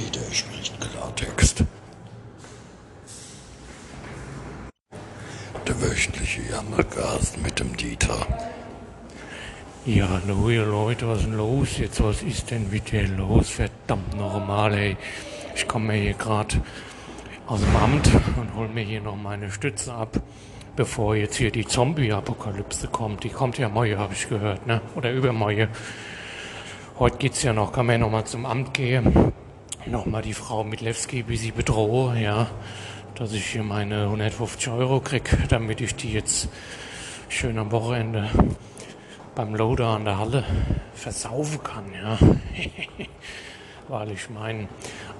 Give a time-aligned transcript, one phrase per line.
[0.00, 1.62] Dieter spricht Klartext.
[5.66, 8.26] Der wöchentliche Jammergast mit dem Dieter.
[9.84, 12.02] Ja, hallo ihr Leute, was ist denn los jetzt?
[12.02, 13.50] Was ist denn wieder los?
[13.50, 14.96] Verdammt normal, ey.
[15.54, 16.62] Ich komme hier gerade
[17.46, 20.18] aus dem Amt und hol mir hier noch meine Stütze ab,
[20.76, 23.22] bevor jetzt hier die Zombie-Apokalypse kommt.
[23.24, 24.80] Die kommt ja morgen, habe ich gehört, ne?
[24.94, 25.68] Oder übermorgen.
[26.98, 29.32] Heute geht's ja noch, kann man ja noch mal zum Amt gehen.
[29.86, 32.48] Nochmal die Frau Mitlewski, wie sie bedrohe, ja.
[33.14, 36.48] Dass ich hier meine 150 Euro krieg, damit ich die jetzt
[37.28, 38.28] schön am Wochenende
[39.34, 40.44] beim Loader an der Halle
[40.94, 42.18] versaufen kann, ja.
[43.88, 44.68] Weil ich meine,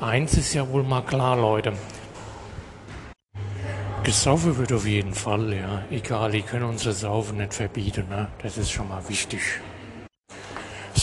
[0.01, 1.73] eins ist ja wohl mal klar, Leute.
[4.05, 5.83] Gesaufen wird auf jeden Fall, ja.
[5.91, 8.29] Egal, die können uns Saufen nicht verbieten, ne?
[8.43, 9.41] Das ist schon mal wichtig.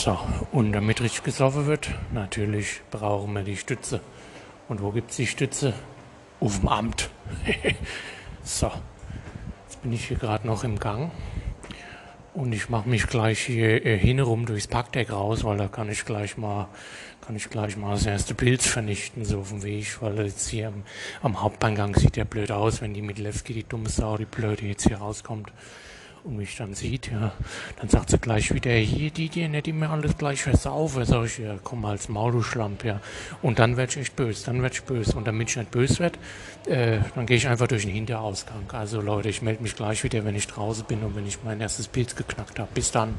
[0.07, 0.17] So,
[0.53, 3.99] und damit richtig gesoffen wird, natürlich brauchen wir die Stütze.
[4.69, 5.73] Und wo gibt's die Stütze?
[6.39, 7.09] Auf dem Amt.
[8.41, 8.71] so,
[9.67, 11.11] jetzt bin ich hier gerade noch im Gang.
[12.33, 16.05] Und ich mache mich gleich hier äh, hinrum durchs Parkdeck raus, weil da kann ich
[16.05, 16.69] gleich mal,
[17.19, 20.69] kann ich gleich mal das erste Pilz vernichten, so auf dem Weg, weil jetzt hier
[20.69, 20.83] am,
[21.21, 24.87] am Haupteingang sieht der blöd aus, wenn die Mitlewski, die dumme Sau, die blöde jetzt
[24.87, 25.51] hier rauskommt
[26.27, 27.31] und mich dann sieht, ja,
[27.79, 31.05] dann sagt sie gleich wieder, hier, die dir nicht immer alles gleich versaufen.
[31.05, 32.99] Sag ich, ja, komm mal als Maul, du Schlamp, ja.
[33.41, 35.15] Und dann werd ich echt böse, dann werd ich böse.
[35.15, 36.19] Und damit ich nicht böse werd,
[36.67, 38.69] äh, dann gehe ich einfach durch den Hinterausgang.
[38.73, 41.61] Also Leute, ich melde mich gleich wieder, wenn ich draußen bin und wenn ich mein
[41.61, 42.69] erstes Pilz geknackt habe.
[42.73, 43.15] Bis dann.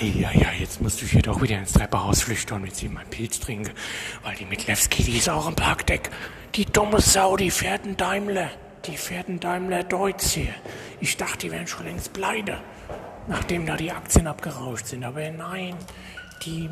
[0.00, 3.40] Ja, jetzt musst du hier doch wieder ins Treppenhaus flüchten und mit sie meinen Pilz
[3.40, 3.72] trinken,
[4.22, 6.10] weil die Mitlewski, die ist auch im Parkdeck.
[6.54, 8.50] Die dumme Sau, die fährt einen Daimler.
[8.84, 10.54] Die fährt einen Daimler Deutz hier.
[11.00, 12.60] Ich dachte, die wären schon längst pleite,
[13.26, 15.02] nachdem da die Aktien abgerauscht sind.
[15.02, 15.74] Aber nein,
[16.44, 16.68] die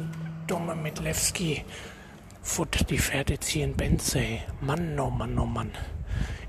[0.47, 1.64] dumme Mitlewski,
[2.42, 4.42] Foot, die fährt jetzt hier in Benzey.
[4.61, 5.70] Mann, oh Mann, oh Mann.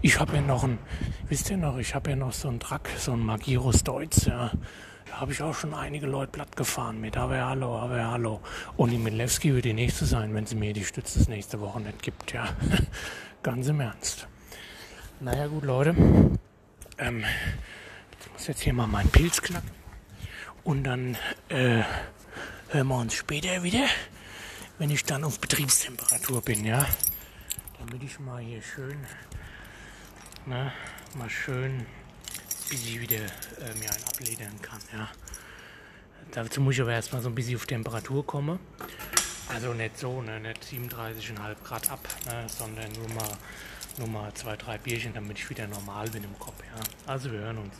[0.02, 0.78] Ich habe ja noch ein,
[1.30, 4.52] wisst ihr noch, ich habe ja noch so einen Truck, so einen Magirus Deutz, ja.
[5.16, 7.16] Habe ich auch schon einige Leute platt gefahren mit.
[7.16, 8.42] Aber hallo, aber hallo.
[8.76, 11.80] Und die Milewski wird die nächste sein, wenn sie mir die Stütze das nächste Woche
[11.80, 12.50] nicht gibt, ja.
[13.44, 14.28] Ganz im Ernst.
[15.22, 15.96] Naja, gut, Leute.
[16.98, 17.24] Ähm,
[18.20, 19.70] ich muss jetzt hier mal meinen Pilz knacken.
[20.66, 21.16] Und dann
[21.48, 21.84] äh,
[22.72, 23.86] hören wir uns später wieder,
[24.80, 26.86] wenn ich dann auf Betriebstemperatur bin, ja.
[27.80, 28.98] Damit ich mal hier schön,
[30.46, 30.74] ne,
[31.18, 31.86] mal schön
[32.70, 34.80] bis ich wieder äh, mir einen abledern kann.
[34.94, 35.10] Ja.
[36.32, 38.60] Dazu muss ich aber erstmal so ein bisschen auf Temperatur kommen.
[39.48, 43.38] Also nicht so, ne, nicht 37,5 Grad ab, ne, sondern nur mal,
[44.00, 46.62] nur mal zwei, drei Bierchen, damit ich wieder normal bin im Kopf.
[46.76, 46.82] Ja.
[47.14, 47.76] Also wir hören uns.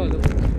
[0.00, 0.57] Oh.